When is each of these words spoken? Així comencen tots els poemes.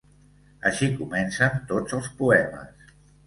Així 0.69 0.87
comencen 1.01 1.61
tots 1.73 1.97
els 1.99 2.09
poemes. 2.23 2.89